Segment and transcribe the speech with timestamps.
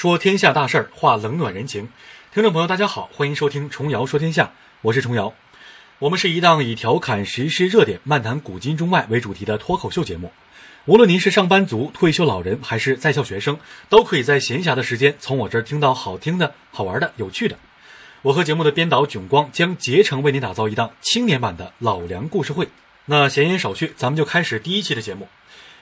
[0.00, 1.90] 说天下大事儿，话冷暖人情。
[2.32, 5.34] 听众朋友，大家好，欢迎收听重瑶说天下，我是重瑶。
[5.98, 10.32] 我们是一档以调侃时事热点、漫谈古今中外为主题的脱口秀节目。
[10.86, 13.58] 无论您是上班族、退休老人，还是在校学生，
[13.90, 17.58] 都可以在闲暇的时间从我这儿听到好听的、好玩的、有趣的。
[18.22, 22.70] 我和节目的编导囧光将竭诚为您打造一档青年版的老梁故事会。
[23.04, 25.28] 那闲言少叙，咱们就开始第一期的节目。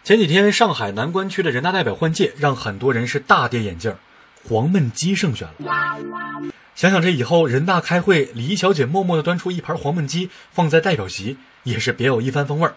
[0.02, 3.94] 前几天上海南关区的人大代表换届，让很多人是大跌眼镜。
[4.46, 12.74] 黄焖鸡胜选了，想想这以后人大开会，李小姐默默地端出一盘黄焖鸡放在代表席，也是别有一番风味儿。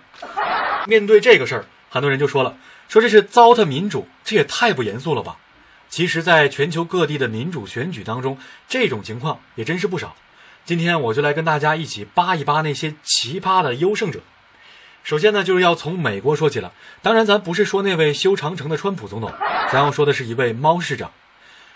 [0.87, 5.37] 面对这个事儿，很多人就说了，说这是糟蹋民主，这也太不严肃了吧。
[5.89, 10.15] 其实，在全球各地的民主选举当中，这种情况也真是不少。
[10.65, 14.21] 今天我就来跟大家一起扒一扒那些奇葩的优胜者。
[15.03, 16.71] 首先呢，就是要从美国说起了。
[17.01, 19.31] 当然，咱不是说那位修长城的川普总统，
[19.71, 21.11] 咱要说的是一位猫市长。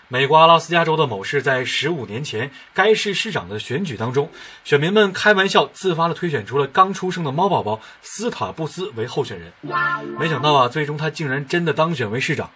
[0.08, 4.30] 美国阿拉斯加州的某市在十五年前，该市市长的选举当中，
[4.62, 9.52] 选民们开玩笑自发地推选出了刚出生的猫宝宝斯塔布斯为候选人。
[10.16, 12.48] 没想到啊，最终他竟然真的当选为市长。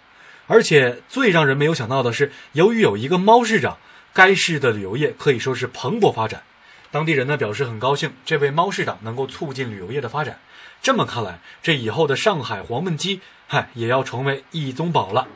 [0.47, 3.77] 而且最让人没有想到的是，由于有一个猫市长，
[4.13, 6.41] 该市的旅游业可以说是蓬勃发展。
[6.89, 10.39] 当地人呢表示很高兴，这位猫市长能够促进旅游业的发展。
[10.81, 15.27] 这么看来，这以后的上海黄焖鸡，嗨，也要成为一宗宝了。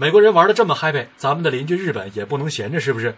[0.00, 3.14] 美国人玩的这么 happy，咱们的邻居日本也不能闲着，是不是？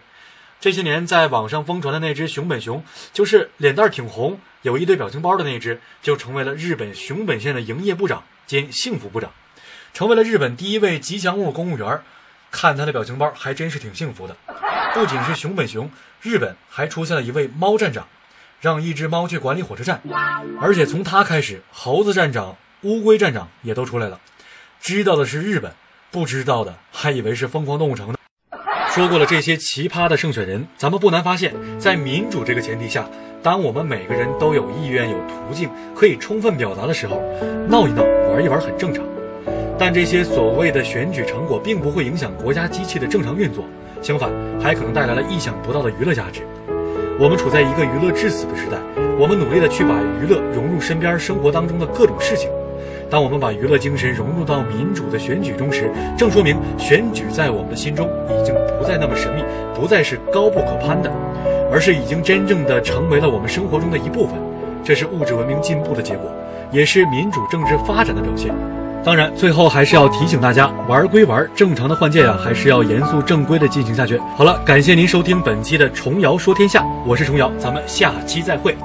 [0.59, 9.31] 这些年在网上疯传的那只熊本熊，就是脸蛋挺红、有一堆表情包的那只，就成为了日本熊本县的营业部长兼幸福部长，
[9.93, 12.01] 成为了日本第一位吉祥物公务员。
[12.51, 14.35] 看他的表情包，还真是挺幸福的。
[14.93, 15.89] 不仅是熊本熊，
[16.21, 18.05] 日本还出现了一位猫站长，
[18.59, 20.01] 让一只猫去管理火车站，
[20.59, 24.19] 而且从他开始，猴子站长、乌龟站长也都出来了。
[24.81, 25.73] 知道的是日本。
[26.13, 28.13] 不知道的还以为是疯狂动物城呢。
[28.91, 33.09] 说过了这些奇葩的胜选人，咱们不难发现，在民主这个前提下，
[33.41, 37.19] 当我们每个人都有意愿、有途径可以充分表达的时候，
[37.67, 39.03] 闹一闹、玩一玩很正常。
[39.79, 43.65] 但这些所谓的选举成果，并不会影响国家机器的正常运作，
[43.99, 44.29] 相反，
[44.61, 46.41] 还可能带来了意想不到的娱乐价值。
[47.19, 48.77] 我们处在一个娱乐至死的时代，
[49.17, 52.51] 我们努力的去把娱乐融入身边生活当中的各种事情。
[53.13, 55.87] 当我们把娱乐精神融入到民主的选举中时，
[56.17, 59.43] 正说明选举在我们的心中已经不再那么神秘，
[59.75, 61.11] 不再是高不可攀的，
[61.71, 64.35] 而是已经真正的成为了我们生活中的一部分。
[64.83, 66.31] 这是物质文明进步的结果，
[66.71, 68.51] 也是民主政治发展的表现。
[69.03, 74.19] 当然，最后还是要提醒大家，玩归玩，正常的换届呀，还是要严肃正规的进行下去。
[74.35, 78.75] 好了，感谢您收听本期的重瑶说天下，我是重瑶，咱们下期再会。